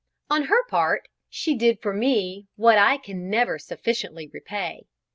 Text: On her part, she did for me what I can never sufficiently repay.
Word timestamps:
On 0.31 0.45
her 0.45 0.65
part, 0.65 1.07
she 1.29 1.53
did 1.55 1.79
for 1.79 1.93
me 1.93 2.47
what 2.55 2.79
I 2.79 2.97
can 2.97 3.29
never 3.29 3.59
sufficiently 3.59 4.27
repay. 4.33 4.87